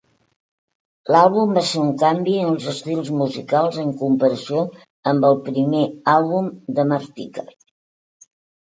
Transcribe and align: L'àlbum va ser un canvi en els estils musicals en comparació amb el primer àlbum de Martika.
L'àlbum 1.15 1.53
va 1.57 1.63
ser 1.71 1.83
un 1.87 1.91
canvi 2.03 2.33
en 2.45 2.49
els 2.53 2.65
estils 2.73 3.11
musicals 3.19 3.77
en 3.85 3.93
comparació 4.03 4.65
amb 5.13 5.29
el 5.33 5.41
primer 5.51 5.87
àlbum 6.19 6.53
de 6.81 6.91
Martika. 6.95 7.51